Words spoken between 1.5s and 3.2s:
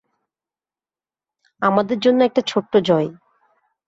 আমাদের জন্য একটা ছোট্ট জয়।